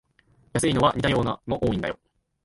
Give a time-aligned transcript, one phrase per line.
[0.53, 1.99] 安いのは似たようなの多いんだよ